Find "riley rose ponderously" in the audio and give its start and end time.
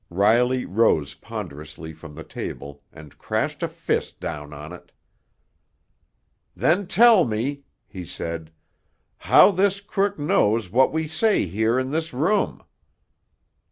0.09-1.93